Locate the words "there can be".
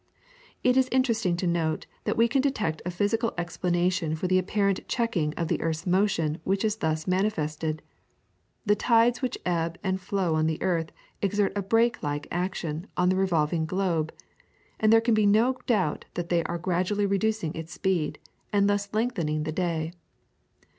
14.91-15.27